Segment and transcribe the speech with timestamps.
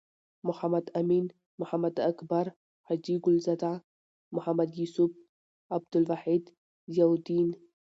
[0.47, 3.73] محمد امین.محمد اکبر.حاجی ګل زاده.
[4.35, 7.47] محمد یوسف.عبدالواحد.ضیاالدین